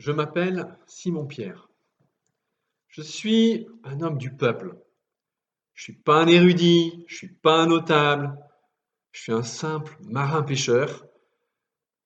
Je 0.00 0.12
m'appelle 0.12 0.78
Simon-Pierre. 0.86 1.68
Je 2.88 3.02
suis 3.02 3.68
un 3.84 4.00
homme 4.00 4.16
du 4.16 4.34
peuple. 4.34 4.74
Je 5.74 5.82
suis 5.82 5.92
pas 5.92 6.22
un 6.22 6.26
érudit, 6.26 7.04
je 7.06 7.16
suis 7.16 7.28
pas 7.28 7.60
un 7.60 7.66
notable. 7.66 8.34
Je 9.12 9.20
suis 9.20 9.32
un 9.32 9.42
simple 9.42 9.94
marin-pêcheur, 10.00 11.06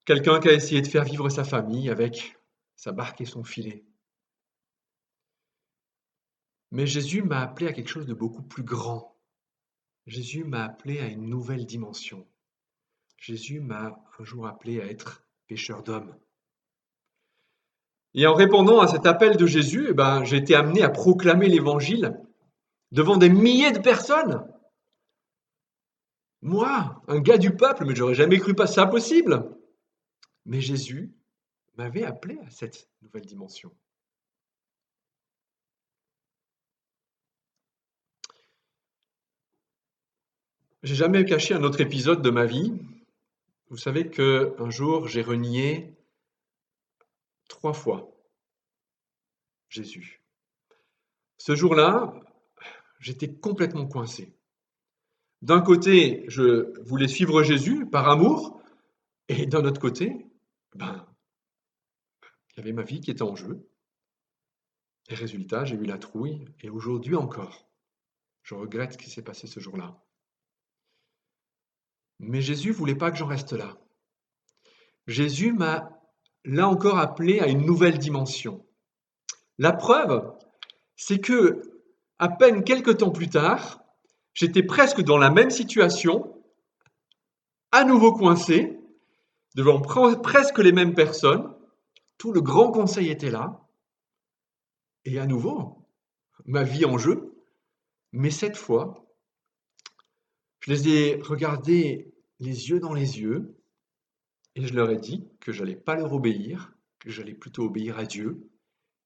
quelqu'un 0.04 0.41
qui 0.41 0.48
a 0.48 0.54
essayé 0.54 0.82
de 0.82 0.88
faire 0.88 1.04
vivre 1.04 1.28
sa 1.28 1.45
famille 1.45 1.88
avec 1.88 2.36
sa 2.74 2.91
barque 2.91 3.20
et 3.20 3.27
son 3.27 3.45
filet. 3.45 3.84
Mais 6.72 6.88
Jésus 6.88 7.22
m'a 7.22 7.42
appelé 7.42 7.68
à 7.68 7.72
quelque 7.72 7.90
chose 7.90 8.06
de 8.06 8.14
beaucoup 8.14 8.42
plus 8.42 8.64
grand. 8.64 9.16
Jésus 10.08 10.42
m'a 10.42 10.64
appelé 10.64 10.98
à 10.98 11.06
une 11.06 11.28
nouvelle 11.28 11.64
dimension. 11.64 12.27
Jésus 13.19 13.61
m'a 13.61 14.05
un 14.19 14.24
jour 14.24 14.48
appelé 14.48 14.80
à 14.80 14.86
être 14.86 15.24
pêcheur 15.47 15.84
d'hommes. 15.84 16.19
Et 18.14 18.27
en 18.27 18.34
répondant 18.34 18.80
à 18.80 18.86
cet 18.86 19.06
appel 19.06 19.36
de 19.36 19.46
Jésus, 19.46 19.88
eh 19.91 19.92
ben, 19.92 20.24
j'ai 20.24 20.36
été 20.36 20.55
amené 20.55 20.82
à 20.82 20.88
proclamer 20.88 21.48
l'évangile 21.48 22.16
devant 22.92 23.16
des 23.16 23.28
milliers 23.28 23.72
de 23.72 23.80
personnes. 23.80 24.46
Moi, 26.41 27.02
un 27.08 27.20
gars 27.20 27.38
du 27.38 27.56
peuple, 27.56 27.84
mais 27.84 27.96
j'aurais 27.96 28.14
jamais 28.14 28.38
cru 28.38 28.55
pas 28.55 28.69
ça 28.69 28.86
possible. 28.86 29.50
Mais 30.46 30.60
Jésus 30.60 31.12
m'avait 31.77 32.05
appelé 32.05 32.38
à 32.46 32.50
cette 32.50 32.88
nouvelle 33.02 33.24
dimension. 33.24 33.72
J'ai 40.84 40.94
jamais 40.94 41.24
caché 41.24 41.55
un 41.55 41.64
autre 41.64 41.80
épisode 41.80 42.20
de 42.20 42.30
ma 42.30 42.44
vie. 42.44 42.74
Vous 43.70 43.78
savez 43.78 44.08
que 44.08 44.55
un 44.58 44.69
jour 44.69 45.08
j'ai 45.08 45.22
renié 45.22 45.94
trois 47.48 47.73
fois 47.73 48.11
Jésus. 49.69 50.23
Ce 51.39 51.55
jour-là, 51.55 52.14
j'étais 53.01 53.34
complètement 53.34 53.86
coincé. 53.86 54.34
D'un 55.42 55.61
côté, 55.61 56.25
je 56.28 56.73
voulais 56.83 57.09
suivre 57.09 57.42
Jésus 57.42 57.86
par 57.86 58.09
amour, 58.09 58.62
et 59.28 59.47
d'un 59.47 59.64
autre 59.64 59.81
côté, 59.81 60.27
ben, 60.75 61.06
il 62.51 62.59
y 62.59 62.61
avait 62.61 62.73
ma 62.73 62.83
vie 62.83 63.01
qui 63.01 63.11
était 63.11 63.23
en 63.23 63.36
jeu. 63.36 63.69
Et 65.08 65.14
résultat, 65.14 65.64
j'ai 65.64 65.77
eu 65.77 65.84
la 65.84 65.98
trouille, 65.98 66.47
et 66.61 66.70
aujourd'hui 66.70 67.14
encore, 67.14 67.69
je 68.42 68.55
regrette 68.55 68.92
ce 68.92 68.98
qui 68.98 69.11
s'est 69.11 69.23
passé 69.23 69.47
ce 69.47 69.61
jour-là. 69.61 70.03
Mais 72.20 72.41
Jésus 72.41 72.70
voulait 72.70 72.95
pas 72.95 73.11
que 73.11 73.19
j'en 73.19 73.27
reste 73.27 73.53
là. 73.53 73.77
Jésus 75.06 75.53
m'a 75.53 75.94
là 76.45 76.69
encore 76.69 76.98
appelé 76.98 77.41
à 77.41 77.48
une 77.48 77.64
nouvelle 77.64 77.98
dimension. 77.98 78.64
La 79.59 79.73
preuve, 79.73 80.33
c'est 80.97 81.20
que 81.20 81.62
à 82.19 82.28
peine 82.28 82.64
quelques 82.64 82.98
temps 82.98 83.11
plus 83.11 83.28
tard, 83.28 83.83
j'étais 84.34 84.62
presque 84.62 85.03
dans 85.03 85.19
la 85.19 85.31
même 85.31 85.51
situation, 85.51 86.42
à 87.73 87.84
nouveau 87.84 88.12
coincé, 88.12 88.78
devant 89.55 89.81
presque 89.81 90.59
les 90.59 90.73
mêmes 90.73 90.95
personnes. 90.95 91.53
Tout 92.19 92.33
le 92.33 92.41
grand 92.41 92.70
conseil 92.70 93.08
était 93.08 93.31
là. 93.31 93.61
Et 95.05 95.19
à 95.19 95.27
nouveau, 95.27 95.89
ma 96.45 96.62
vie 96.62 96.84
en 96.84 96.98
jeu. 96.98 97.34
Mais 98.12 98.31
cette 98.31 98.56
fois, 98.56 99.05
je 100.61 100.73
les 100.73 100.89
ai 100.89 101.20
regardés 101.23 102.14
les 102.39 102.70
yeux 102.70 102.81
dans 102.81 102.95
les 102.95 103.20
yeux 103.20 103.53
et 104.55 104.66
je 104.66 104.74
leur 104.74 104.91
ai 104.91 104.98
dit 104.98 105.28
que 105.41 105.52
je 105.52 105.62
n'allais 105.62 105.77
pas 105.77 105.97
leur 105.97 106.12
obéir, 106.12 106.72
que 106.98 107.10
j'allais 107.10 107.34
plutôt 107.34 107.64
obéir 107.64 107.98
à 107.98 108.05
Dieu 108.05 108.51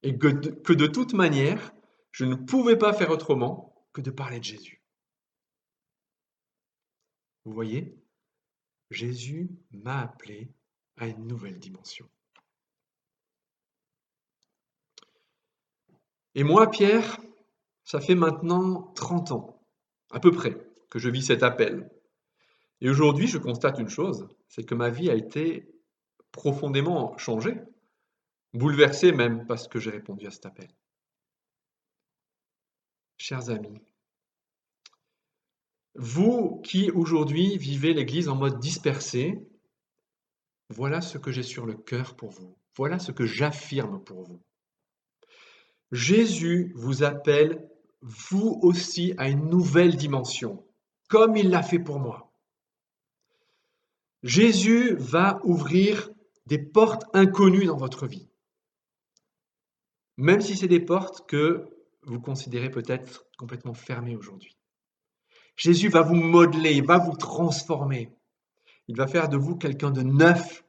et 0.03 0.17
que 0.17 0.29
de, 0.29 0.51
que 0.51 0.73
de 0.73 0.87
toute 0.87 1.15
manière, 1.15 1.73
je 2.13 2.25
ne 2.25 2.35
pouvais 2.35 2.77
pas 2.77 2.93
faire 2.93 3.11
autrement 3.11 3.75
que 3.93 4.01
de 4.01 4.11
parler 4.11 4.39
de 4.39 4.45
Jésus. 4.45 4.83
Vous 7.45 7.53
voyez, 7.53 7.97
Jésus 8.91 9.51
m'a 9.71 10.01
appelé 10.01 10.53
à 10.97 11.07
une 11.07 11.27
nouvelle 11.27 11.59
dimension. 11.59 12.09
Et 16.35 16.45
moi, 16.45 16.71
Pierre, 16.71 17.19
ça 17.85 18.01
fait 18.01 18.15
maintenant 18.15 18.93
30 18.95 19.33
ans, 19.33 19.63
à 20.11 20.21
peu 20.21 20.31
près, 20.31 20.57
que 20.91 20.99
je 20.99 21.09
vis 21.09 21.23
cet 21.23 21.43
appel. 21.43 21.91
Et 22.81 22.89
aujourd'hui, 22.89 23.27
je 23.27 23.39
constate 23.39 23.79
une 23.79 23.89
chose, 23.89 24.29
c'est 24.49 24.65
que 24.65 24.75
ma 24.75 24.89
vie 24.89 25.11
a 25.11 25.15
été 25.15 25.69
profondément 26.31 27.17
changée, 27.19 27.57
bouleversée 28.55 29.13
même 29.13 29.47
parce 29.47 29.67
que 29.67 29.79
j'ai 29.79 29.91
répondu 29.91 30.27
à 30.27 30.31
cet 30.31 30.47
appel. 30.47 30.69
Chers 33.17 33.51
amis, 33.51 33.81
vous 35.97 36.61
qui 36.63 36.93
aujourd'hui 36.93 37.59
vivez 37.59 37.93
l'Église 37.93 38.29
en 38.29 38.37
mode 38.37 38.61
dispersé, 38.61 39.45
voilà 40.69 41.01
ce 41.01 41.19
que 41.19 41.33
j'ai 41.33 41.43
sur 41.43 41.67
le 41.67 41.75
cœur 41.75 42.15
pour 42.15 42.31
vous. 42.31 42.57
Voilà 42.77 43.01
ce 43.01 43.11
que 43.11 43.27
j'affirme 43.27 44.03
pour 44.05 44.23
vous. 44.23 44.41
Jésus 45.91 46.73
vous 46.77 47.03
appelle, 47.03 47.69
vous 48.03 48.61
aussi, 48.63 49.15
à 49.17 49.29
une 49.29 49.49
nouvelle 49.49 49.97
dimension, 49.97 50.65
comme 51.09 51.37
il 51.37 51.51
l'a 51.51 51.63
fait 51.63 51.81
pour 51.81 51.99
moi. 51.99 52.28
Jésus 54.23 54.95
va 54.97 55.41
ouvrir 55.45 56.11
des 56.47 56.59
portes 56.59 57.05
inconnues 57.13 57.67
dans 57.67 57.77
votre 57.77 58.07
vie. 58.07 58.29
Même 60.17 60.41
si 60.41 60.57
c'est 60.57 60.69
des 60.69 60.81
portes 60.81 61.29
que 61.29 61.69
vous 62.03 62.21
considérez 62.21 62.71
peut-être 62.71 63.27
complètement 63.37 63.75
fermées 63.75 64.17
aujourd'hui. 64.17 64.57
Jésus 65.57 65.89
va 65.89 66.03
vous 66.03 66.15
modeler, 66.15 66.73
il 66.73 66.87
va 66.87 66.99
vous 66.99 67.17
transformer. 67.17 68.13
Il 68.89 68.97
va 68.97 69.07
faire 69.07 69.29
de 69.29 69.37
vous 69.37 69.57
quelqu'un 69.57 69.91
de 69.91 70.03
neuf. 70.03 70.65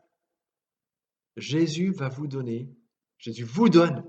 Jésus 1.38 1.92
va 1.92 2.10
vous 2.10 2.28
donner, 2.28 2.70
Jésus 3.18 3.46
vous 3.46 3.70
donne 3.70 4.04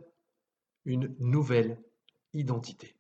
une 0.85 1.15
nouvelle 1.19 1.81
identité. 2.33 3.00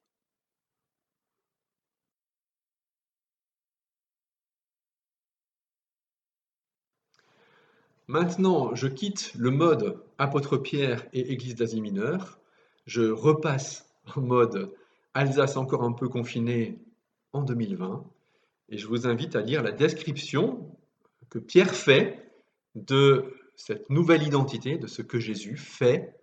Maintenant, 8.10 8.74
je 8.74 8.88
quitte 8.88 9.32
le 9.38 9.52
mode 9.52 10.02
apôtre 10.18 10.56
Pierre 10.56 11.06
et 11.12 11.30
Église 11.30 11.54
d'Asie 11.54 11.80
mineure. 11.80 12.40
Je 12.84 13.02
repasse 13.02 13.88
en 14.16 14.20
mode 14.20 14.74
Alsace 15.14 15.56
encore 15.56 15.84
un 15.84 15.92
peu 15.92 16.08
confinée 16.08 16.80
en 17.32 17.42
2020. 17.42 18.04
Et 18.70 18.78
je 18.78 18.88
vous 18.88 19.06
invite 19.06 19.36
à 19.36 19.42
lire 19.42 19.62
la 19.62 19.70
description 19.70 20.76
que 21.28 21.38
Pierre 21.38 21.72
fait 21.72 22.32
de 22.74 23.32
cette 23.54 23.88
nouvelle 23.90 24.24
identité, 24.24 24.76
de 24.76 24.88
ce 24.88 25.02
que 25.02 25.20
Jésus 25.20 25.56
fait 25.56 26.18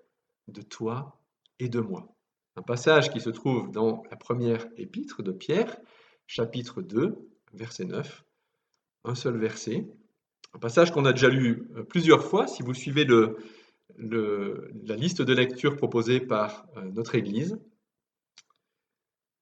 de 0.49 0.61
toi 0.61 1.21
et 1.59 1.69
de 1.69 1.79
moi. 1.79 2.13
Un 2.57 2.63
passage 2.63 3.11
qui 3.11 3.21
se 3.21 3.29
trouve 3.29 3.71
dans 3.71 4.03
la 4.11 4.17
première 4.17 4.67
épître 4.75 5.23
de 5.23 5.31
Pierre, 5.31 5.77
chapitre 6.25 6.81
2, 6.81 7.17
verset 7.53 7.85
9. 7.85 8.25
Un 9.05 9.15
seul 9.15 9.37
verset, 9.37 9.87
un 10.57 10.59
passage 10.59 10.91
qu'on 10.91 11.05
a 11.05 11.13
déjà 11.13 11.29
lu 11.29 11.69
euh, 11.75 11.83
plusieurs 11.83 12.23
fois, 12.23 12.47
si 12.47 12.63
vous 12.63 12.73
suivez 12.73 13.05
le, 13.05 13.37
la 13.99 14.95
liste 14.95 15.21
de 15.21 15.31
lecture 15.31 15.77
proposée 15.77 16.19
par 16.19 16.65
euh, 16.77 16.89
notre 16.89 17.13
Église. 17.13 17.59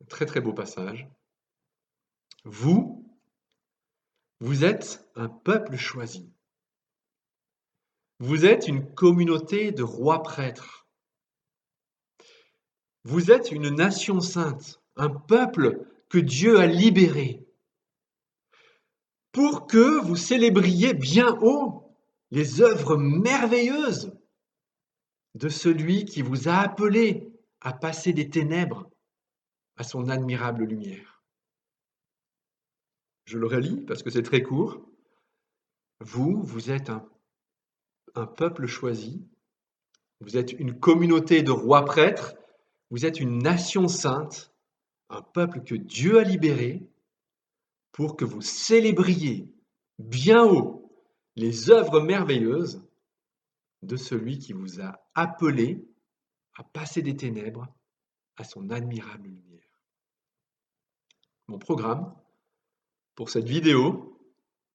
Très 0.09 0.25
très 0.25 0.42
beau 0.42 0.52
passage. 0.52 1.08
Vous, 2.44 3.10
vous 4.42 4.66
êtes 4.66 5.10
un 5.16 5.30
peuple 5.30 5.78
choisi. 5.78 6.30
Vous 8.19 8.45
êtes 8.45 8.68
une 8.68 8.94
communauté 8.94 9.72
de 9.72 9.84
rois 9.84 10.22
prêtres. 10.22 10.86
Vous 13.06 13.31
êtes 13.31 13.54
une 13.54 13.69
nation 13.69 14.19
sainte, 14.19 14.81
un 14.98 15.10
peuple 15.10 15.88
que 16.10 16.18
Dieu 16.18 16.60
a 16.60 16.68
libéré 16.68 17.44
pour 19.36 19.68
que 19.68 20.00
vous 20.00 20.16
célébriez 20.16 20.94
bien 20.94 21.38
haut 21.42 21.94
les 22.32 22.62
œuvres 22.62 22.96
merveilleuses 22.96 24.18
de 25.34 25.50
celui 25.50 26.06
qui 26.06 26.22
vous 26.22 26.48
a 26.48 26.54
appelé 26.54 27.34
à 27.60 27.74
passer 27.74 28.14
des 28.14 28.30
ténèbres 28.30 28.90
à 29.76 29.84
son 29.84 30.08
admirable 30.08 30.64
lumière. 30.64 31.22
Je 33.26 33.38
le 33.38 33.48
relis 33.48 33.82
parce 33.82 34.04
que 34.04 34.10
c'est 34.10 34.24
très 34.24 34.42
court. 34.42 34.80
Vous, 36.00 36.42
vous 36.42 36.72
êtes 36.72 36.90
un, 36.90 37.06
un 38.16 38.28
peuple 38.28 38.68
choisi, 38.68 39.28
vous 40.22 40.38
êtes 40.38 40.54
une 40.54 40.80
communauté 40.80 41.44
de 41.44 41.52
rois 41.52 41.84
prêtres, 41.84 42.36
vous 42.90 43.06
êtes 43.06 43.20
une 43.20 43.40
nation 43.40 43.90
sainte, 43.90 44.54
un 45.10 45.22
peuple 45.22 45.62
que 45.62 45.76
Dieu 45.76 46.20
a 46.20 46.24
libéré 46.24 46.90
pour 47.95 48.18
que 48.18 48.25
vous 48.25 48.42
célébriez 48.42 49.50
bien 50.00 50.44
haut 50.44 50.92
les 51.38 51.69
œuvres 51.69 52.01
merveilleuses 52.01 52.86
de 53.83 53.95
celui 53.95 54.38
qui 54.38 54.51
vous 54.51 54.81
a 54.81 55.00
appelé 55.13 55.88
à 56.56 56.65
passer 56.65 57.01
des 57.01 57.15
ténèbres 57.15 57.74
à 58.36 58.44
son 58.44 58.69
admirable 58.69 59.30
lumière. 59.30 59.80
Mon 61.47 61.57
programme 61.57 62.13
pour 63.15 63.30
cette 63.30 63.47
vidéo, 63.47 64.19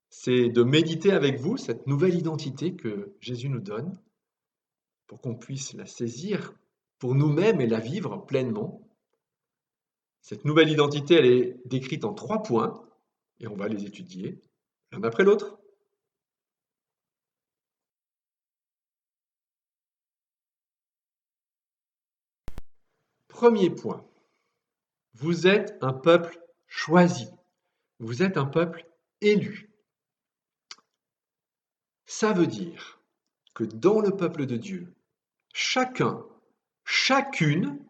c'est 0.08 0.48
de 0.48 0.62
méditer 0.62 1.12
avec 1.12 1.38
vous 1.38 1.58
cette 1.58 1.86
nouvelle 1.86 2.14
identité 2.14 2.74
que 2.74 3.14
Jésus 3.20 3.50
nous 3.50 3.60
donne 3.60 4.00
pour 5.06 5.20
qu'on 5.20 5.36
puisse 5.36 5.74
la 5.74 5.84
saisir 5.84 6.54
pour 6.98 7.14
nous-mêmes 7.14 7.60
et 7.60 7.66
la 7.66 7.80
vivre 7.80 8.16
pleinement. 8.16 8.80
Cette 10.22 10.46
nouvelle 10.46 10.70
identité, 10.70 11.16
elle 11.16 11.26
est 11.26 11.60
décrite 11.66 12.06
en 12.06 12.14
trois 12.14 12.42
points 12.42 12.86
et 13.40 13.46
on 13.46 13.56
va 13.56 13.68
les 13.68 13.84
étudier 13.84 14.40
l'un 14.92 15.02
après 15.02 15.24
l'autre. 15.24 15.58
Premier 23.28 23.70
point, 23.70 24.06
vous 25.14 25.46
êtes 25.46 25.78
un 25.80 25.94
peuple 25.94 26.38
choisi, 26.66 27.28
vous 27.98 28.22
êtes 28.22 28.36
un 28.36 28.44
peuple 28.44 28.86
élu. 29.22 29.70
Ça 32.04 32.32
veut 32.32 32.46
dire 32.46 33.00
que 33.54 33.64
dans 33.64 34.00
le 34.00 34.14
peuple 34.14 34.44
de 34.44 34.56
Dieu, 34.56 34.92
chacun, 35.54 36.22
chacune 36.84 37.82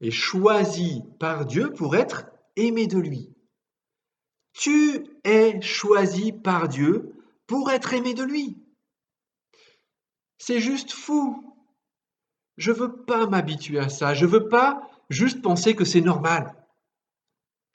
est 0.00 0.10
choisi 0.10 1.02
par 1.18 1.44
Dieu 1.44 1.72
pour 1.72 1.96
être 1.96 2.26
aimé 2.56 2.86
de 2.86 2.98
lui. 2.98 3.35
Tu 4.58 5.06
es 5.24 5.60
choisi 5.60 6.32
par 6.32 6.68
Dieu 6.68 7.12
pour 7.46 7.70
être 7.70 7.92
aimé 7.92 8.14
de 8.14 8.22
lui. 8.22 8.56
C'est 10.38 10.60
juste 10.60 10.92
fou. 10.92 11.54
Je 12.56 12.72
veux 12.72 13.04
pas 13.04 13.26
m'habituer 13.26 13.78
à 13.78 13.90
ça. 13.90 14.14
Je 14.14 14.24
veux 14.24 14.48
pas 14.48 14.90
juste 15.10 15.42
penser 15.42 15.76
que 15.76 15.84
c'est 15.84 16.00
normal. 16.00 16.54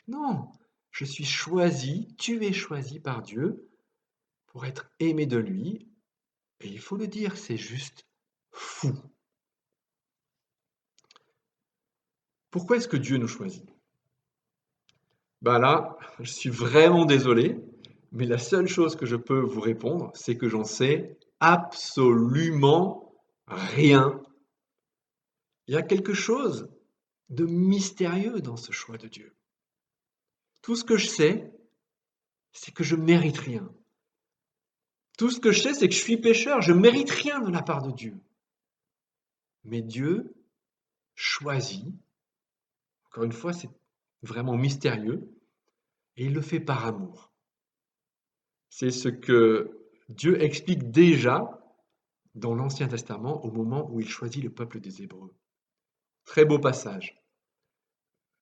Non, 0.07 0.51
je 0.89 1.05
suis 1.05 1.23
choisi, 1.23 2.15
tu 2.17 2.43
es 2.43 2.51
choisi 2.51 2.99
par 2.99 3.21
Dieu 3.21 3.69
pour 4.47 4.65
être 4.65 4.89
aimé 4.99 5.27
de 5.27 5.37
lui. 5.37 5.87
Et 6.61 6.67
il 6.67 6.79
faut 6.79 6.97
le 6.97 7.07
dire, 7.07 7.37
c'est 7.37 7.57
juste 7.57 8.07
fou. 8.51 8.91
Pourquoi 12.49 12.77
est-ce 12.77 12.87
que 12.87 12.97
Dieu 12.97 13.17
nous 13.17 13.27
choisit? 13.27 13.70
Ben 15.41 15.59
là, 15.59 15.97
je 16.19 16.31
suis 16.31 16.49
vraiment 16.49 17.05
désolé, 17.05 17.57
mais 18.11 18.25
la 18.25 18.37
seule 18.37 18.67
chose 18.67 18.95
que 18.95 19.05
je 19.05 19.15
peux 19.15 19.39
vous 19.39 19.61
répondre, 19.61 20.11
c'est 20.13 20.37
que 20.37 20.49
j'en 20.49 20.63
sais 20.63 21.17
absolument 21.39 23.15
rien 23.47 24.21
il 25.71 25.75
y 25.75 25.77
a 25.77 25.83
quelque 25.83 26.13
chose 26.13 26.69
de 27.29 27.45
mystérieux 27.45 28.41
dans 28.41 28.57
ce 28.57 28.73
choix 28.73 28.97
de 28.97 29.07
Dieu. 29.07 29.33
Tout 30.61 30.75
ce 30.75 30.83
que 30.83 30.97
je 30.97 31.07
sais, 31.07 31.49
c'est 32.51 32.73
que 32.73 32.83
je 32.83 32.97
mérite 32.97 33.37
rien. 33.37 33.73
Tout 35.17 35.29
ce 35.29 35.39
que 35.39 35.53
je 35.53 35.61
sais, 35.61 35.73
c'est 35.73 35.87
que 35.87 35.95
je 35.95 36.01
suis 36.01 36.17
pécheur, 36.17 36.61
je 36.61 36.73
mérite 36.73 37.09
rien 37.09 37.39
de 37.39 37.49
la 37.49 37.61
part 37.61 37.81
de 37.83 37.91
Dieu. 37.91 38.17
Mais 39.63 39.81
Dieu 39.81 40.33
choisit, 41.15 41.85
encore 43.05 43.23
une 43.23 43.31
fois, 43.31 43.53
c'est 43.53 43.69
vraiment 44.21 44.55
mystérieux, 44.55 45.29
et 46.17 46.25
il 46.25 46.33
le 46.33 46.41
fait 46.41 46.59
par 46.59 46.85
amour. 46.85 47.31
C'est 48.69 48.91
ce 48.91 49.09
que 49.09 49.89
Dieu 50.09 50.41
explique 50.41 50.91
déjà 50.91 51.61
dans 52.35 52.55
l'Ancien 52.55 52.87
Testament 52.87 53.43
au 53.45 53.51
moment 53.51 53.89
où 53.91 53.99
il 53.99 54.07
choisit 54.07 54.43
le 54.43 54.49
peuple 54.49 54.79
des 54.79 55.01
Hébreux. 55.01 55.33
Très 56.25 56.45
beau 56.45 56.59
passage. 56.59 57.21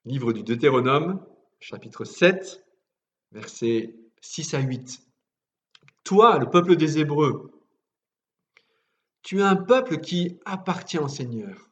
Livre 0.06 0.34
du 0.34 0.44
Deutéronome, 0.44 1.26
chapitre 1.60 2.06
7, 2.06 2.64
versets 3.32 3.96
6 4.22 4.54
à 4.54 4.60
8. 4.60 5.02
Toi, 6.04 6.40
le 6.40 6.50
peuple 6.50 6.76
des 6.76 7.00
Hébreux, 7.00 7.52
tu 9.22 9.40
es 9.40 9.44
un 9.44 9.56
peuple 9.56 10.00
qui 10.00 10.40
appartient 10.46 10.98
au 10.98 11.08
Seigneur. 11.08 11.69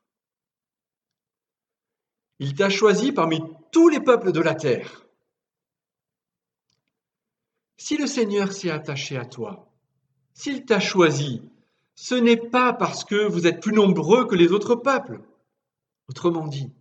Il 2.40 2.54
t'a 2.54 2.70
choisi 2.70 3.12
parmi 3.12 3.42
tous 3.72 3.90
les 3.90 4.00
peuples 4.00 4.32
de 4.32 4.42
la 4.42 4.56
terre. 4.56 5.06
Si 7.78 7.98
le 7.98 8.08
Seigneur 8.08 8.52
s'est 8.52 8.70
attaché 8.70 9.18
à 9.18 9.26
toi, 9.26 9.72
s'il 10.34 10.66
t'a 10.66 10.80
choisi, 10.80 11.42
ce 11.96 12.16
n'est 12.16 12.38
pas 12.50 12.74
parce 12.74 13.04
que 13.04 13.28
vous 13.28 13.48
êtes 13.48 13.62
plus 13.62 13.74
nombreux 13.74 14.28
que 14.28 14.36
les 14.36 14.52
autres 14.52 14.76
peuples. 14.76 15.22
Autrement 16.08 16.48
dit, 16.48 16.72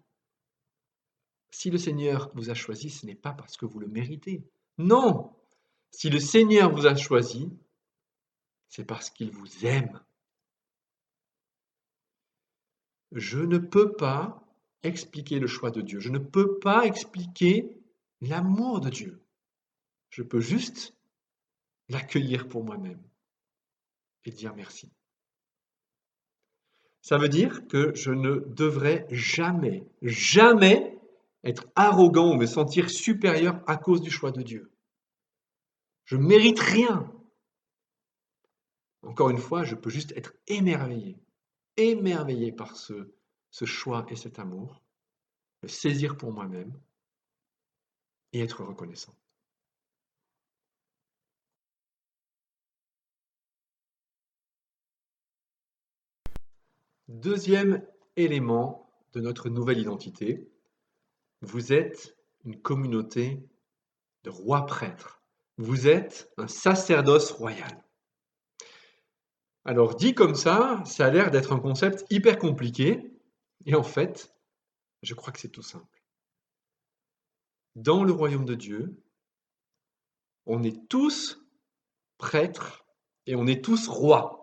si 1.51 1.71
le 1.71 1.79
Seigneur 1.79 2.31
vous 2.35 2.51
a 2.51 2.55
choisi, 2.55 2.91
ce 2.91 3.07
n'est 3.07 3.15
pas 3.15 3.33
parce 3.33 3.57
que 3.57 3.65
vous 3.65 3.79
le 3.79 3.89
méritez. 3.89 4.45
Non, 4.79 5.33
si 5.91 6.11
le 6.11 6.21
Seigneur 6.21 6.71
vous 6.71 6.87
a 6.87 6.95
choisi, 6.95 7.51
c'est 8.69 8.85
parce 8.85 9.09
qu'il 9.09 9.31
vous 9.31 9.65
aime. 9.65 10.01
Je 13.13 13.39
ne 13.39 13.57
peux 13.57 13.93
pas 13.93 14.46
expliquer 14.83 15.39
le 15.39 15.47
choix 15.47 15.71
de 15.71 15.81
Dieu. 15.81 16.01
Je 16.01 16.11
ne 16.11 16.19
peux 16.19 16.59
pas 16.59 16.85
expliquer 16.85 17.77
l'amour 18.21 18.81
de 18.81 18.91
Dieu. 18.91 19.23
Je 20.11 20.23
peux 20.23 20.41
juste 20.41 20.95
l'accueillir 21.89 22.49
pour 22.49 22.65
moi-même 22.65 23.03
et 24.25 24.31
dire 24.31 24.55
merci. 24.55 24.91
Ça 27.03 27.19
veut 27.19 27.29
dire 27.29 27.69
que 27.69 27.95
je 27.95 28.11
ne 28.11 28.41
devrais 28.55 29.07
jamais, 29.11 29.87
jamais 30.03 30.99
être 31.45 31.67
arrogant 31.77 32.33
ou 32.33 32.37
me 32.37 32.47
sentir 32.47 32.91
supérieur 32.91 33.63
à 33.69 33.77
cause 33.77 34.01
du 34.01 34.11
choix 34.11 34.33
de 34.33 34.43
Dieu. 34.43 34.73
Je 36.05 36.17
mérite 36.17 36.59
rien. 36.59 37.13
Encore 39.03 39.31
une 39.31 39.39
fois, 39.39 39.63
je 39.63 39.77
peux 39.77 39.91
juste 39.91 40.13
être 40.17 40.35
émerveillé, 40.49 41.17
émerveillé 41.77 42.51
par 42.51 42.77
ce, 42.77 43.15
ce 43.57 43.65
choix 43.65 44.05
et 44.11 44.17
cet 44.17 44.39
amour, 44.39 44.83
le 45.63 45.69
saisir 45.69 46.19
pour 46.19 46.31
moi-même 46.31 46.79
et 48.35 48.41
être 48.41 48.63
reconnaissant. 48.63 49.17
Deuxième 57.09 57.83
élément 58.17 58.93
de 59.15 59.21
notre 59.21 59.49
nouvelle 59.49 59.79
identité, 59.79 60.53
vous 61.41 61.73
êtes 61.73 62.15
une 62.45 62.61
communauté 62.61 63.43
de 64.25 64.29
rois 64.29 64.67
prêtres. 64.67 65.23
Vous 65.57 65.89
êtes 65.89 66.31
un 66.37 66.47
sacerdoce 66.47 67.31
royal. 67.31 67.83
Alors 69.65 69.95
dit 69.95 70.15
comme 70.15 70.35
ça, 70.35 70.83
ça 70.85 71.07
a 71.07 71.11
l'air 71.11 71.31
d'être 71.31 71.55
un 71.55 71.59
concept 71.59 72.05
hyper 72.11 72.39
compliqué, 72.39 73.16
et 73.65 73.75
en 73.75 73.83
fait, 73.83 74.33
je 75.03 75.15
crois 75.15 75.33
que 75.33 75.41
c'est 75.41 75.49
tout 75.51 75.63
simple. 75.63 76.03
Dans 77.75 78.05
le 78.05 78.13
royaume 78.13 78.45
de 78.45 78.55
Dieu, 78.55 79.03
on 80.47 80.63
est 80.63 80.89
tous 80.89 81.39
prêtres 82.19 82.87
et 83.27 83.35
on 83.35 83.47
est 83.47 83.65
tous 83.65 83.89
rois. 83.89 84.43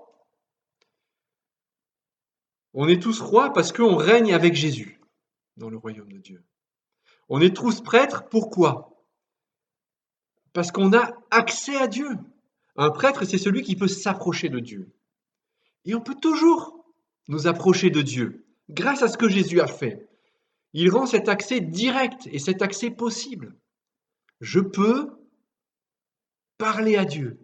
On 2.73 2.87
est 2.87 3.01
tous 3.01 3.21
rois 3.21 3.53
parce 3.53 3.71
qu'on 3.71 3.95
règne 3.95 4.33
avec 4.33 4.55
Jésus 4.55 4.99
dans 5.57 5.69
le 5.69 5.77
royaume 5.77 6.11
de 6.11 6.17
Dieu. 6.17 6.43
On 7.29 7.39
est 7.39 7.55
tous 7.55 7.81
prêtres, 7.81 8.27
pourquoi? 8.29 9.05
Parce 10.51 10.71
qu'on 10.71 10.93
a 10.93 11.13
accès 11.31 11.75
à 11.77 11.87
Dieu. 11.87 12.09
Un 12.75 12.89
prêtre, 12.89 13.25
c'est 13.25 13.37
celui 13.37 13.61
qui 13.61 13.75
peut 13.75 13.87
s'approcher 13.87 14.49
de 14.49 14.59
Dieu. 14.59 14.91
Et 15.85 15.95
on 15.95 16.01
peut 16.01 16.19
toujours 16.19 16.85
nous 17.27 17.47
approcher 17.47 17.89
de 17.89 18.01
Dieu 18.01 18.42
grâce 18.69 19.01
à 19.01 19.07
ce 19.07 19.17
que 19.17 19.29
Jésus 19.29 19.61
a 19.61 19.67
fait. 19.67 20.07
Il 20.73 20.89
rend 20.89 21.05
cet 21.05 21.29
accès 21.29 21.61
direct 21.61 22.27
et 22.31 22.39
cet 22.39 22.61
accès 22.61 22.89
possible. 22.89 23.55
Je 24.41 24.59
peux 24.59 25.11
parler 26.57 26.95
à 26.95 27.05
Dieu 27.05 27.39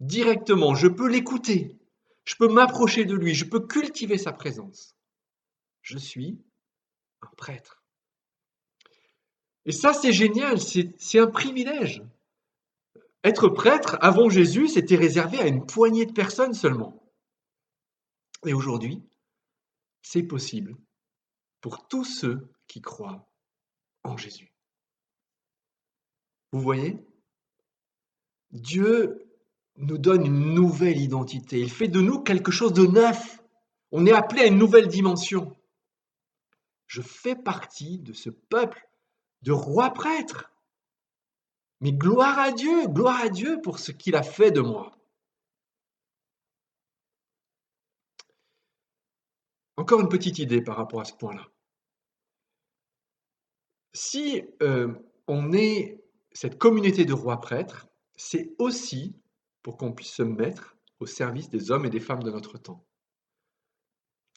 directement, 0.00 0.74
je 0.74 0.88
peux 0.88 1.08
l'écouter, 1.08 1.76
je 2.24 2.36
peux 2.36 2.48
m'approcher 2.48 3.04
de 3.04 3.14
lui, 3.14 3.34
je 3.34 3.44
peux 3.44 3.60
cultiver 3.60 4.18
sa 4.18 4.32
présence. 4.32 4.94
Je 5.82 5.98
suis 5.98 6.38
un 7.22 7.30
prêtre. 7.36 7.82
Et 9.64 9.72
ça, 9.72 9.92
c'est 9.92 10.12
génial, 10.12 10.60
c'est 10.60 11.18
un 11.18 11.26
privilège. 11.26 12.02
Être 13.24 13.48
prêtre 13.48 13.96
avant 14.00 14.28
Jésus, 14.28 14.68
c'était 14.68 14.96
réservé 14.96 15.38
à 15.40 15.46
une 15.46 15.66
poignée 15.66 16.06
de 16.06 16.12
personnes 16.12 16.54
seulement. 16.54 17.02
Et 18.44 18.52
aujourd'hui, 18.52 19.02
c'est 20.08 20.22
possible 20.22 20.76
pour 21.60 21.88
tous 21.88 22.04
ceux 22.04 22.48
qui 22.68 22.80
croient 22.80 23.28
en 24.04 24.16
Jésus. 24.16 24.52
Vous 26.52 26.60
voyez? 26.60 27.04
Dieu 28.52 29.28
nous 29.78 29.98
donne 29.98 30.24
une 30.24 30.54
nouvelle 30.54 31.00
identité. 31.00 31.58
Il 31.58 31.72
fait 31.72 31.88
de 31.88 32.00
nous 32.00 32.20
quelque 32.20 32.52
chose 32.52 32.72
de 32.72 32.86
neuf. 32.86 33.42
On 33.90 34.06
est 34.06 34.12
appelé 34.12 34.42
à 34.42 34.46
une 34.46 34.58
nouvelle 34.58 34.86
dimension. 34.86 35.56
Je 36.86 37.02
fais 37.02 37.34
partie 37.34 37.98
de 37.98 38.12
ce 38.12 38.30
peuple 38.30 38.88
de 39.42 39.50
rois 39.50 39.90
prêtres. 39.90 40.52
Mais 41.80 41.92
gloire 41.92 42.38
à 42.38 42.52
Dieu, 42.52 42.86
gloire 42.86 43.20
à 43.20 43.28
Dieu 43.28 43.60
pour 43.60 43.80
ce 43.80 43.90
qu'il 43.90 44.14
a 44.14 44.22
fait 44.22 44.52
de 44.52 44.60
moi. 44.60 44.95
Encore 49.76 50.00
une 50.00 50.08
petite 50.08 50.38
idée 50.38 50.62
par 50.62 50.76
rapport 50.76 51.00
à 51.00 51.04
ce 51.04 51.12
point-là. 51.14 51.46
Si 53.92 54.42
euh, 54.62 54.94
on 55.26 55.52
est 55.52 56.02
cette 56.32 56.58
communauté 56.58 57.04
de 57.04 57.12
rois 57.12 57.40
prêtres, 57.40 57.88
c'est 58.16 58.54
aussi 58.58 59.16
pour 59.62 59.76
qu'on 59.76 59.92
puisse 59.92 60.12
se 60.12 60.22
mettre 60.22 60.76
au 61.00 61.06
service 61.06 61.50
des 61.50 61.70
hommes 61.70 61.84
et 61.84 61.90
des 61.90 62.00
femmes 62.00 62.22
de 62.22 62.30
notre 62.30 62.58
temps. 62.58 62.86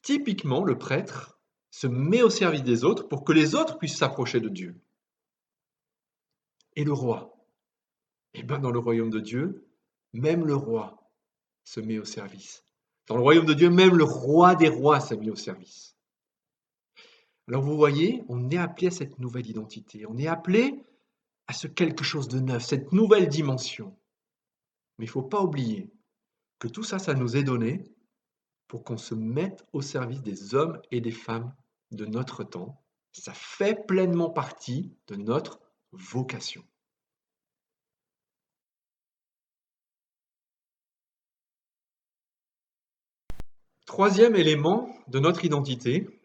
Typiquement, 0.02 0.64
le 0.64 0.78
prêtre 0.78 1.40
se 1.72 1.88
met 1.88 2.22
au 2.22 2.30
service 2.30 2.64
des 2.64 2.84
autres 2.84 3.08
pour 3.08 3.24
que 3.24 3.34
les 3.34 3.56
autres 3.56 3.78
puissent 3.78 3.98
s'approcher 3.98 4.40
de 4.40 4.50
Dieu. 4.50 4.82
Et 6.76 6.84
le 6.84 6.94
roi? 6.94 7.38
Eh 8.34 8.44
bien, 8.44 8.60
dans 8.60 8.72
le 8.72 8.80
royaume 8.80 9.10
de 9.10 9.20
Dieu, 9.20 9.68
même 10.14 10.46
le 10.46 10.56
roi 10.56 11.12
se 11.64 11.80
met 11.80 12.00
au 12.00 12.06
service. 12.06 12.66
Dans 13.10 13.18
le 13.18 13.24
royaume 13.24 13.48
de 13.48 13.56
Dieu, 13.56 13.72
même 13.72 13.96
le 13.96 14.04
roi 14.04 14.56
des 14.56 14.70
rois 14.70 15.00
s'est 15.00 15.18
mis 15.18 15.32
au 15.32 15.36
service. 15.36 15.98
Alors 17.48 17.64
vous 17.64 17.76
voyez, 17.76 18.24
on 18.30 18.52
est 18.52 18.58
appelé 18.58 18.88
à 18.88 18.92
cette 18.92 19.18
nouvelle 19.18 19.48
identité, 19.48 20.06
on 20.06 20.16
est 20.20 20.28
appelé 20.28 20.84
à 21.48 21.54
ce 21.54 21.66
quelque 21.66 22.04
chose 22.04 22.28
de 22.28 22.40
neuf, 22.40 22.64
cette 22.64 22.92
nouvelle 22.92 23.28
dimension. 23.28 23.98
Mais 24.98 25.06
il 25.06 25.08
ne 25.08 25.14
faut 25.14 25.24
pas 25.24 25.42
oublier 25.42 25.92
que 26.60 26.68
tout 26.68 26.84
ça, 26.84 27.00
ça 27.00 27.16
nous 27.16 27.36
est 27.36 27.44
donné 27.44 27.84
pour 28.68 28.84
qu'on 28.84 28.98
se 28.98 29.16
mette 29.16 29.66
au 29.74 29.82
service 29.82 30.22
des 30.22 30.54
hommes 30.54 30.80
et 30.92 31.02
des 31.02 31.12
femmes 31.12 31.52
de 31.90 32.06
notre 32.06 32.44
temps. 32.44 32.80
Ça 33.12 33.34
fait 33.34 33.88
pleinement 33.88 34.30
partie 34.30 34.94
de 35.08 35.16
notre 35.16 35.60
vocation. 35.92 36.64
Troisième 43.90 44.36
élément 44.36 44.96
de 45.08 45.18
notre 45.18 45.46
identité, 45.46 46.22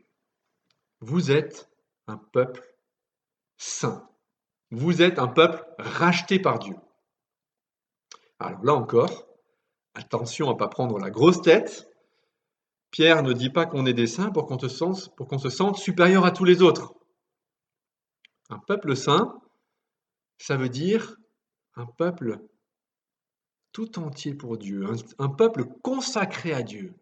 vous 1.00 1.30
êtes 1.30 1.71
un 2.06 2.18
peuple 2.18 2.62
saint. 3.56 4.06
Vous 4.71 5.00
êtes 5.00 5.18
un 5.18 5.28
peuple 5.28 5.64
racheté 5.78 6.38
par 6.38 6.59
Dieu. 6.59 6.76
Alors 8.38 8.62
là 8.62 8.75
encore, 8.75 9.26
attention 9.94 10.50
à 10.50 10.52
ne 10.52 10.59
pas 10.59 10.68
prendre 10.68 10.99
la 10.99 11.09
grosse 11.09 11.40
tête. 11.40 11.90
Pierre 12.90 13.23
ne 13.23 13.33
dit 13.33 13.49
pas 13.49 13.64
qu'on 13.64 13.87
est 13.87 13.94
des 13.94 14.09
saints 14.09 14.30
pour 14.30 14.47
qu'on 14.47 14.59
se, 14.59 15.49
sente 15.49 15.78
supérieur 15.78 16.26
à 16.26 16.33
tous 16.33 16.44
les 16.44 16.61
autres. 16.61 16.94
Un 18.50 18.59
peuple 18.59 18.94
saint, 18.94 19.40
ça 20.37 20.59
veut 20.59 20.68
dire 20.68 21.16
un 21.76 21.87
peuple 21.87 22.40
tout 23.73 23.99
entier 23.99 24.35
pour 24.35 24.59
Dieu, 24.59 24.85
un 25.18 25.30
peuple 25.30 25.64
consacré 25.83 26.52
à 26.52 26.62
Dieu. 26.62 26.94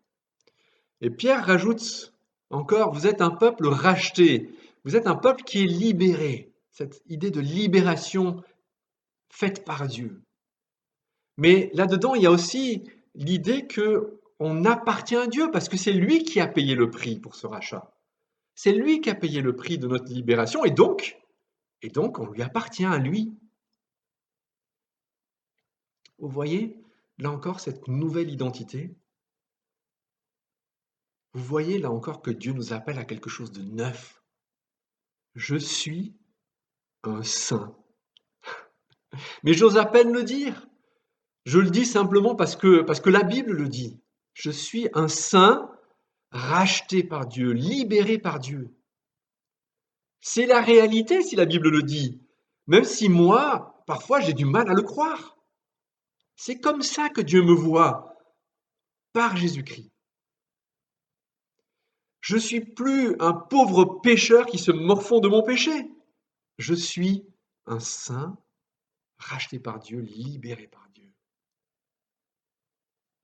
Et 1.02 1.10
Pierre 1.10 1.44
rajoute 1.44 2.14
encore, 2.50 2.94
vous 2.94 3.08
êtes 3.08 3.20
un 3.20 3.30
peuple 3.30 3.66
racheté, 3.66 4.54
vous 4.84 4.94
êtes 4.94 5.08
un 5.08 5.16
peuple 5.16 5.42
qui 5.42 5.64
est 5.64 5.66
libéré, 5.66 6.52
cette 6.70 7.02
idée 7.06 7.32
de 7.32 7.40
libération 7.40 8.42
faite 9.28 9.64
par 9.64 9.88
Dieu. 9.88 10.22
Mais 11.36 11.70
là-dedans, 11.74 12.14
il 12.14 12.22
y 12.22 12.26
a 12.26 12.30
aussi 12.30 12.84
l'idée 13.14 13.66
que 13.66 14.20
on 14.38 14.64
appartient 14.64 15.16
à 15.16 15.26
Dieu 15.26 15.50
parce 15.50 15.68
que 15.68 15.76
c'est 15.76 15.92
lui 15.92 16.24
qui 16.24 16.40
a 16.40 16.46
payé 16.46 16.74
le 16.74 16.90
prix 16.90 17.18
pour 17.18 17.34
ce 17.34 17.46
rachat. 17.46 17.92
C'est 18.54 18.72
lui 18.72 19.00
qui 19.00 19.10
a 19.10 19.14
payé 19.14 19.40
le 19.40 19.56
prix 19.56 19.78
de 19.78 19.88
notre 19.88 20.12
libération 20.12 20.64
et 20.64 20.70
donc, 20.70 21.18
et 21.80 21.88
donc 21.88 22.18
on 22.20 22.26
lui 22.26 22.42
appartient 22.42 22.84
à 22.84 22.98
lui. 22.98 23.32
Vous 26.18 26.28
voyez, 26.28 26.76
là 27.18 27.30
encore, 27.30 27.60
cette 27.60 27.88
nouvelle 27.88 28.30
identité, 28.30 28.94
vous 31.34 31.44
voyez 31.44 31.78
là 31.78 31.90
encore 31.90 32.20
que 32.20 32.30
Dieu 32.30 32.52
nous 32.52 32.72
appelle 32.72 32.98
à 32.98 33.04
quelque 33.04 33.30
chose 33.30 33.52
de 33.52 33.62
neuf. 33.62 34.22
Je 35.34 35.56
suis 35.56 36.14
un 37.04 37.22
saint. 37.22 37.74
Mais 39.42 39.54
j'ose 39.54 39.78
à 39.78 39.86
peine 39.86 40.12
le 40.12 40.24
dire. 40.24 40.66
Je 41.44 41.58
le 41.58 41.70
dis 41.70 41.86
simplement 41.86 42.34
parce 42.36 42.54
que, 42.54 43.08
la 43.08 43.22
Bible 43.22 43.52
le 43.52 43.68
dit. 43.68 44.00
Je 44.34 44.50
suis 44.50 44.88
un 44.94 45.08
saint 45.08 45.70
racheté 46.30 47.02
par 47.02 47.26
Dieu, 47.26 47.52
libéré 47.52 48.18
par 48.18 48.38
Dieu. 48.38 48.74
C'est 50.20 50.46
la 50.46 50.62
réalité 50.62 51.22
si 51.22 51.36
la 51.36 51.44
Bible 51.44 51.68
le 51.68 51.82
dit, 51.82 52.22
même 52.66 52.84
si 52.84 53.08
moi, 53.08 53.82
parfois, 53.86 54.20
j'ai 54.20 54.32
du 54.32 54.44
mal 54.44 54.70
à 54.70 54.74
le 54.74 54.82
croire. 54.82 55.36
C'est 56.36 56.60
comme 56.60 56.82
ça 56.82 57.10
que 57.10 57.20
Dieu 57.20 57.42
me 57.42 57.52
voit, 57.52 58.16
par 59.12 59.36
Jésus-Christ. 59.36 59.91
Je 62.22 62.36
suis 62.36 62.64
plus 62.64 63.16
un 63.18 63.32
pauvre 63.34 64.00
pécheur 64.00 64.46
qui 64.46 64.58
se 64.58 64.70
morfond 64.70 65.18
de 65.18 65.28
mon 65.28 65.42
péché. 65.42 65.90
Je 66.56 66.72
suis 66.72 67.26
un 67.66 67.80
saint 67.80 68.38
racheté 69.18 69.58
par 69.58 69.80
Dieu, 69.80 70.00
libéré 70.00 70.68
par 70.68 70.88
Dieu. 70.90 71.12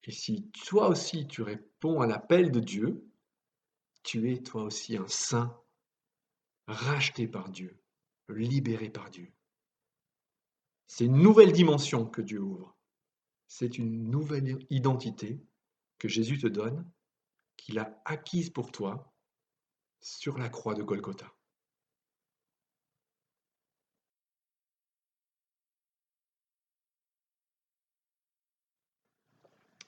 Et 0.02 0.10
si 0.10 0.50
toi 0.66 0.88
aussi 0.88 1.28
tu 1.28 1.42
réponds 1.42 2.00
à 2.00 2.08
l'appel 2.08 2.50
de 2.50 2.58
Dieu, 2.58 3.08
tu 4.02 4.32
es 4.32 4.42
toi 4.42 4.64
aussi 4.64 4.96
un 4.96 5.06
saint 5.06 5.56
racheté 6.66 7.28
par 7.28 7.50
Dieu, 7.50 7.80
libéré 8.28 8.90
par 8.90 9.10
Dieu. 9.10 9.32
C'est 10.88 11.04
une 11.04 11.22
nouvelle 11.22 11.52
dimension 11.52 12.04
que 12.04 12.22
Dieu 12.22 12.40
ouvre. 12.40 12.76
C'est 13.46 13.78
une 13.78 14.10
nouvelle 14.10 14.58
identité 14.70 15.40
que 15.98 16.08
Jésus 16.08 16.38
te 16.38 16.48
donne 16.48 16.84
qu'il 17.58 17.78
a 17.78 18.00
acquise 18.06 18.48
pour 18.48 18.72
toi 18.72 19.12
sur 20.00 20.38
la 20.38 20.48
croix 20.48 20.74
de 20.74 20.82
Golgotha. 20.82 21.30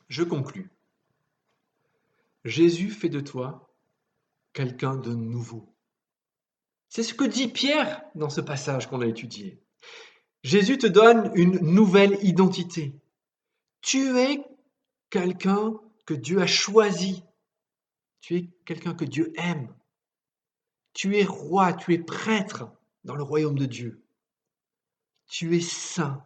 Je 0.09 0.25
conclus. 0.25 0.71
Jésus 2.45 2.91
fait 2.91 3.09
de 3.09 3.21
toi 3.21 3.73
quelqu'un 4.53 4.97
de 4.97 5.15
nouveau. 5.15 5.73
C'est 6.89 7.05
ce 7.05 7.15
que 7.15 7.25
dit 7.25 7.47
Pierre 7.47 8.03
dans 8.17 8.31
ce 8.31 8.41
passage 8.41 8.89
qu'on 8.89 9.03
a 9.03 9.07
étudié. 9.07 9.63
Jésus 10.43 10.79
te 10.79 10.89
donne 10.89 11.31
une 11.37 11.59
nouvelle 11.61 12.19
identité. 12.23 13.01
Tu 13.83 14.19
es 14.19 14.45
quelqu'un 15.11 15.75
que 16.07 16.15
Dieu 16.15 16.41
a 16.41 16.47
choisi 16.49 17.23
tu 18.21 18.37
es 18.37 18.49
quelqu'un 18.65 18.95
que 18.95 19.05
Dieu 19.05 19.33
aime. 19.37 19.75
Tu 20.93 21.17
es 21.17 21.25
roi, 21.25 21.73
tu 21.73 21.95
es 21.95 21.99
prêtre 21.99 22.71
dans 23.05 23.17
le 23.17 23.23
royaume 23.23 23.59
de 23.59 23.67
Dieu. 23.67 24.03
Tu 25.27 25.57
es 25.57 25.61
saint, 25.61 26.25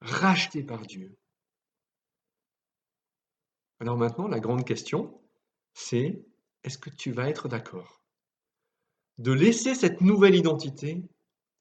racheté 0.00 0.62
par 0.62 0.82
Dieu. 0.82 1.16
Alors 3.78 3.96
maintenant, 3.96 4.28
la 4.28 4.40
grande 4.40 4.64
question, 4.64 5.20
c'est 5.74 6.22
est-ce 6.64 6.78
que 6.78 6.90
tu 6.90 7.12
vas 7.12 7.28
être 7.28 7.48
d'accord 7.48 8.00
de 9.18 9.32
laisser 9.32 9.74
cette 9.74 10.00
nouvelle 10.00 10.34
identité 10.34 11.02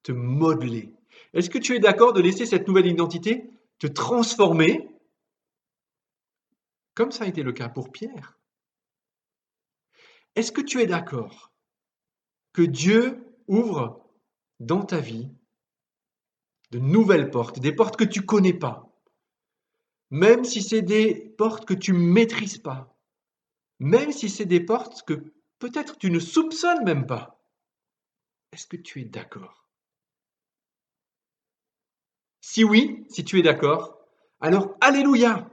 te 0.03 0.11
modeler? 0.13 0.93
Est-ce 1.33 1.49
que 1.49 1.57
tu 1.57 1.75
es 1.75 1.79
d'accord 1.79 2.13
de 2.13 2.21
laisser 2.21 2.45
cette 2.45 2.67
nouvelle 2.67 2.87
identité 2.87 3.49
te 3.79 3.87
transformer? 3.87 4.87
Comme 6.93 7.11
ça 7.11 7.25
a 7.25 7.27
été 7.27 7.43
le 7.43 7.51
cas 7.51 7.69
pour 7.69 7.91
Pierre 7.91 8.38
est-ce 10.35 10.51
que 10.51 10.61
tu 10.61 10.81
es 10.81 10.87
d'accord 10.87 11.51
que 12.53 12.61
Dieu 12.61 13.23
ouvre 13.47 14.05
dans 14.59 14.83
ta 14.83 14.99
vie 14.99 15.29
de 16.71 16.79
nouvelles 16.79 17.31
portes, 17.31 17.59
des 17.59 17.73
portes 17.73 17.97
que 17.97 18.03
tu 18.03 18.25
connais 18.25 18.53
pas, 18.53 18.89
même 20.11 20.43
si 20.43 20.61
c'est 20.61 20.81
des 20.81 21.15
portes 21.37 21.65
que 21.65 21.73
tu 21.73 21.93
maîtrises 21.93 22.59
pas, 22.59 22.95
même 23.79 24.11
si 24.11 24.29
c'est 24.29 24.45
des 24.45 24.59
portes 24.59 25.03
que 25.03 25.33
peut-être 25.59 25.97
tu 25.97 26.11
ne 26.11 26.19
soupçonnes 26.19 26.83
même 26.83 27.05
pas. 27.05 27.41
Est-ce 28.51 28.67
que 28.67 28.77
tu 28.77 29.01
es 29.01 29.05
d'accord? 29.05 29.67
Si 32.41 32.63
oui, 32.63 33.05
si 33.09 33.23
tu 33.23 33.39
es 33.39 33.41
d'accord, 33.41 33.99
alors 34.39 34.75
Alléluia! 34.81 35.49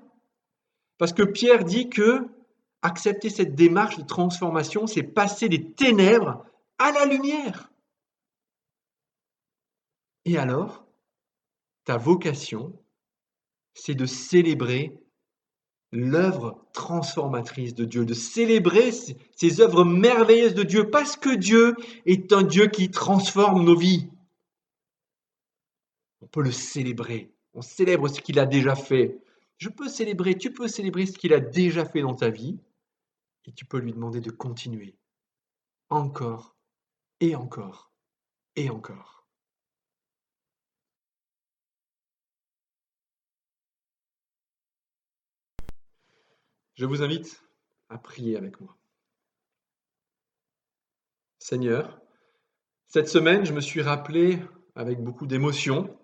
Parce 0.98 1.12
que 1.12 1.22
Pierre 1.22 1.64
dit 1.64 1.90
que 1.90 2.26
accepter 2.82 3.30
cette 3.30 3.54
démarche 3.54 3.98
de 3.98 4.04
transformation, 4.04 4.86
c'est 4.86 5.02
passer 5.02 5.48
des 5.48 5.72
ténèbres 5.72 6.44
à 6.78 6.92
la 6.92 7.04
lumière. 7.04 7.70
Et 10.24 10.38
alors, 10.38 10.86
ta 11.84 11.96
vocation, 11.96 12.78
c'est 13.74 13.94
de 13.94 14.06
célébrer 14.06 14.98
l'œuvre 15.92 16.66
transformatrice 16.72 17.74
de 17.74 17.84
Dieu, 17.84 18.04
de 18.04 18.14
célébrer 18.14 18.90
ces 18.92 19.60
œuvres 19.60 19.84
merveilleuses 19.84 20.54
de 20.54 20.64
Dieu, 20.64 20.90
parce 20.90 21.16
que 21.16 21.34
Dieu 21.34 21.76
est 22.04 22.32
un 22.32 22.42
Dieu 22.42 22.66
qui 22.66 22.90
transforme 22.90 23.64
nos 23.64 23.76
vies. 23.76 24.08
On 26.20 26.26
peut 26.26 26.42
le 26.42 26.52
célébrer. 26.52 27.30
On 27.54 27.62
célèbre 27.62 28.08
ce 28.08 28.20
qu'il 28.20 28.38
a 28.38 28.46
déjà 28.46 28.74
fait. 28.74 29.18
Je 29.58 29.68
peux 29.68 29.88
célébrer, 29.88 30.36
tu 30.36 30.52
peux 30.52 30.68
célébrer 30.68 31.06
ce 31.06 31.18
qu'il 31.18 31.32
a 31.32 31.40
déjà 31.40 31.84
fait 31.84 32.02
dans 32.02 32.14
ta 32.14 32.30
vie, 32.30 32.58
et 33.46 33.52
tu 33.52 33.64
peux 33.64 33.78
lui 33.78 33.92
demander 33.92 34.20
de 34.20 34.30
continuer 34.30 34.96
encore 35.88 36.56
et 37.20 37.36
encore 37.36 37.92
et 38.56 38.70
encore. 38.70 39.26
Je 46.74 46.84
vous 46.84 47.02
invite 47.02 47.42
à 47.88 47.96
prier 47.96 48.36
avec 48.36 48.60
moi. 48.60 48.76
Seigneur, 51.38 52.02
cette 52.88 53.08
semaine, 53.08 53.46
je 53.46 53.54
me 53.54 53.60
suis 53.60 53.80
rappelé 53.80 54.42
avec 54.74 55.02
beaucoup 55.02 55.26
d'émotion 55.26 55.98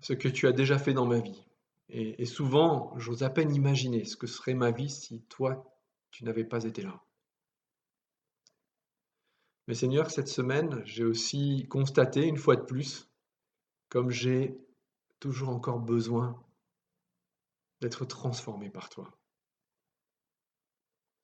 ce 0.00 0.14
que 0.14 0.28
tu 0.28 0.46
as 0.46 0.52
déjà 0.52 0.78
fait 0.78 0.94
dans 0.94 1.06
ma 1.06 1.18
vie. 1.18 1.49
Et, 1.92 2.24
souvent, 2.24 2.96
j'ose 2.98 3.24
à 3.24 3.30
peine 3.30 3.54
imaginer 3.54 4.04
ce 4.04 4.16
que 4.16 4.28
serait 4.28 4.54
ma 4.54 4.70
vie 4.70 4.90
si 4.90 5.22
toi, 5.22 5.74
tu 6.12 6.24
n'avais 6.24 6.44
pas 6.44 6.64
été 6.64 6.82
là. 6.82 7.02
Mais 9.66 9.74
Seigneur, 9.74 10.10
cette 10.10 10.28
semaine, 10.28 10.82
j'ai 10.84 11.04
aussi 11.04 11.66
constaté 11.68 12.26
une 12.26 12.36
fois 12.36 12.54
de 12.54 12.64
plus, 12.64 13.10
comme 13.88 14.10
j'ai 14.10 14.56
toujours 15.18 15.48
encore 15.48 15.80
besoin 15.80 16.40
d'être 17.80 18.04
transformé 18.04 18.70
par 18.70 18.88
toi. 18.88 19.10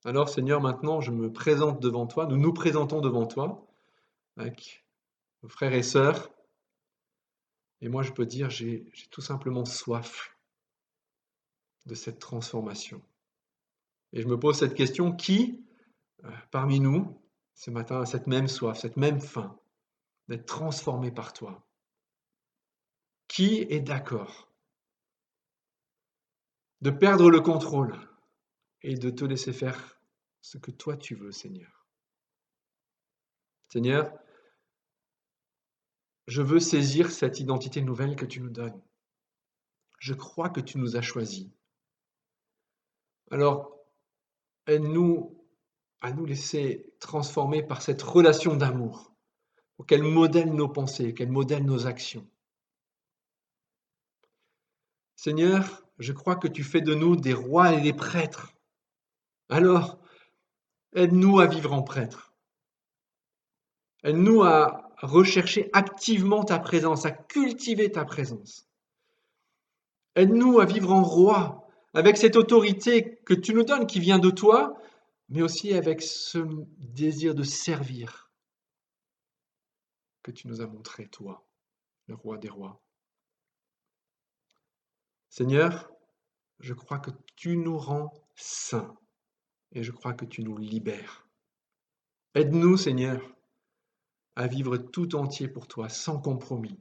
Alors 0.04 0.28
Seigneur, 0.28 0.61
maintenant 0.61 1.00
je 1.00 1.11
me 1.11 1.32
présente 1.32 1.80
devant 1.80 2.06
toi, 2.06 2.26
nous 2.26 2.37
nous 2.37 2.52
présentons 2.52 3.00
devant 3.00 3.26
toi 3.26 3.66
avec 4.37 4.85
nos 5.42 5.49
frères 5.49 5.73
et 5.73 5.82
sœurs, 5.82 6.30
et 7.80 7.88
moi 7.88 8.02
je 8.02 8.12
peux 8.12 8.26
dire, 8.26 8.50
j'ai 8.50 8.90
tout 9.11 9.20
simplement 9.20 9.64
soif 9.64 10.36
de 11.87 11.95
cette 11.95 12.19
transformation. 12.19 13.02
Et 14.12 14.23
je 14.23 14.26
me 14.28 14.38
pose 14.38 14.59
cette 14.59 14.75
question, 14.75 15.12
qui 15.12 15.64
euh, 16.25 16.31
parmi 16.50 16.81
nous, 16.81 17.21
ce 17.55 17.71
matin, 17.71 18.00
a 18.00 18.07
cette 18.07 18.26
même 18.26 18.49
soif, 18.49 18.78
cette 18.78 18.97
même 18.97 19.21
faim 19.21 19.59
d'être 20.28 20.47
transformé 20.47 21.11
par 21.11 21.33
toi? 21.33 21.66
Qui 23.28 23.62
est 23.71 23.81
d'accord 23.81 24.52
de 26.83 26.90
perdre 26.90 27.31
le 27.31 27.40
contrôle 27.40 27.97
et 28.83 28.95
de 28.95 29.11
te 29.11 29.25
laisser 29.25 29.52
faire 29.52 29.99
ce 30.43 30.59
que 30.59 30.71
toi 30.71 30.97
tu 30.97 31.14
veux, 31.14 31.33
Seigneur? 31.33 31.87
Seigneur, 33.69 34.12
je 36.26 36.43
veux 36.43 36.61
saisir 36.61 37.11
cette 37.11 37.40
identité 37.40 37.83
nouvelle 37.83 38.16
que 38.16 38.26
tu 38.26 38.40
nous 38.40 38.50
donnes. 38.50 38.81
Je 39.99 40.14
crois 40.14 40.50
que 40.50 40.61
tu 40.61 40.78
nous 40.78 40.97
as 40.97 41.02
choisis. 41.02 41.49
Alors, 43.30 43.76
aide-nous 44.66 45.45
à 46.00 46.12
nous 46.12 46.25
laisser 46.25 46.95
transformer 47.00 47.62
par 47.62 47.83
cette 47.83 48.02
relation 48.02 48.56
d'amour, 48.56 49.12
pour 49.76 49.87
qu'elle 49.87 50.02
modèle 50.02 50.52
nos 50.52 50.68
pensées, 50.68 51.14
qu'elle 51.14 51.30
modèle 51.30 51.64
nos 51.64 51.87
actions. 51.87 52.28
Seigneur, 55.16 55.83
je 55.98 56.12
crois 56.12 56.37
que 56.37 56.48
tu 56.48 56.62
fais 56.62 56.81
de 56.81 56.94
nous 56.94 57.16
des 57.16 57.35
rois 57.35 57.72
et 57.72 57.81
des 57.81 57.92
prêtres. 57.92 58.53
Alors, 59.48 59.98
aide-nous 60.94 61.40
à 61.40 61.46
vivre 61.46 61.72
en 61.72 61.83
prêtre. 61.83 62.35
Aide-nous 64.05 64.42
à 64.42 64.92
rechercher 65.03 65.68
activement 65.72 66.44
ta 66.44 66.59
présence, 66.59 67.07
à 67.07 67.11
cultiver 67.11 67.90
ta 67.90 68.05
présence. 68.05 68.68
Aide-nous 70.14 70.61
à 70.61 70.64
vivre 70.64 70.92
en 70.92 71.03
roi, 71.03 71.65
avec 71.96 72.18
cette 72.18 72.37
autorité 72.37 73.16
que 73.24 73.32
tu 73.32 73.54
nous 73.54 73.62
donnes, 73.62 73.87
qui 73.87 74.00
vient 74.00 74.18
de 74.18 74.28
toi, 74.28 74.78
mais 75.30 75.40
aussi 75.40 75.72
avec 75.72 76.02
ce 76.02 76.38
désir 76.76 77.35
de 77.35 77.42
servir 77.42 78.30
que 80.22 80.30
tu 80.30 80.46
nous 80.46 80.61
as 80.61 80.66
montré, 80.66 81.09
toi, 81.09 81.48
le 82.06 82.14
roi 82.14 82.37
des 82.37 82.50
rois. 82.50 82.82
Seigneur, 85.30 85.90
je 86.61 86.74
crois 86.74 86.98
que 86.98 87.11
tu 87.35 87.56
nous 87.56 87.78
rends 87.78 88.12
saints 88.35 88.94
et 89.72 89.82
je 89.82 89.90
crois 89.90 90.12
que 90.12 90.26
tu 90.26 90.44
nous 90.44 90.59
libères. 90.59 91.26
Aide-nous, 92.35 92.76
Seigneur, 92.76 93.22
à 94.35 94.46
vivre 94.46 94.76
tout 94.76 95.16
entier 95.16 95.48
pour 95.48 95.66
toi, 95.66 95.88
sans 95.88 96.20
compromis, 96.20 96.78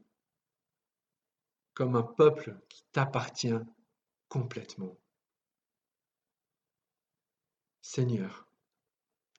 comme 1.74 1.96
un 1.96 2.04
peuple 2.04 2.60
qui 2.68 2.84
t'appartient 2.92 3.56
complètement. 4.28 4.98
Seigneur, 7.86 8.48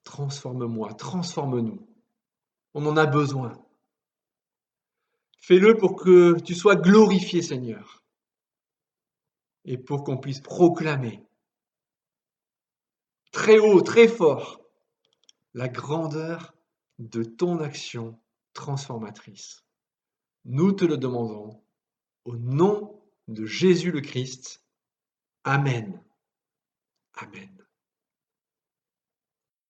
transforme-moi, 0.05 0.93
transforme-nous. 0.93 1.85
On 2.73 2.85
en 2.85 2.95
a 2.95 3.05
besoin. 3.05 3.61
Fais-le 5.41 5.75
pour 5.75 6.01
que 6.01 6.39
tu 6.39 6.55
sois 6.55 6.77
glorifié, 6.77 7.41
Seigneur 7.41 8.05
et 9.65 9.77
pour 9.77 10.05
qu'on 10.05 10.17
puisse 10.17 10.39
proclamer 10.39 11.27
très 13.33 13.59
haut, 13.59 13.81
très 13.81 14.07
fort, 14.07 14.61
la 15.53 15.67
grandeur 15.67 16.55
de 16.99 17.25
ton 17.25 17.59
action 17.59 18.17
transformatrice. 18.53 19.65
Nous 20.45 20.71
te 20.71 20.85
le 20.85 20.97
demandons 20.97 21.61
au 22.23 22.37
nom 22.37 23.03
de 23.27 23.45
Jésus 23.45 23.91
le 23.91 23.99
Christ. 23.99 24.63
Amen. 25.43 26.01
Amen. 27.15 27.66